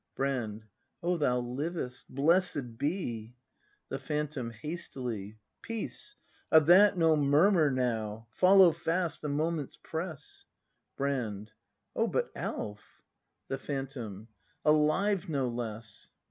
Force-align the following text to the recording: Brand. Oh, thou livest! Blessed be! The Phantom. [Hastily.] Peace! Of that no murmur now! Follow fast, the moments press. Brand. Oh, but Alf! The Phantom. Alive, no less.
Brand. 0.15 0.65
Oh, 1.03 1.15
thou 1.15 1.37
livest! 1.39 2.05
Blessed 2.09 2.75
be! 2.79 3.35
The 3.89 3.99
Phantom. 3.99 4.49
[Hastily.] 4.49 5.37
Peace! 5.61 6.15
Of 6.51 6.65
that 6.65 6.97
no 6.97 7.15
murmur 7.15 7.69
now! 7.69 8.25
Follow 8.31 8.71
fast, 8.71 9.21
the 9.21 9.29
moments 9.29 9.77
press. 9.83 10.43
Brand. 10.97 11.51
Oh, 11.95 12.07
but 12.07 12.31
Alf! 12.35 13.03
The 13.47 13.59
Phantom. 13.59 14.27
Alive, 14.65 15.29
no 15.29 15.47
less. 15.47 16.09